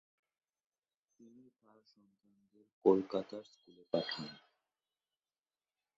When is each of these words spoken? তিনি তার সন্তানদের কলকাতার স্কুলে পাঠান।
তিনি 1.19 1.43
তার 1.61 1.79
সন্তানদের 1.87 2.65
কলকাতার 2.85 3.43
স্কুলে 3.43 3.83
পাঠান। 3.91 4.27